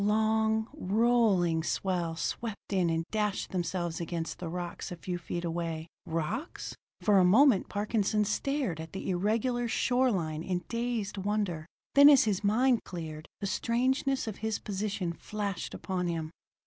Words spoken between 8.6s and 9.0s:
at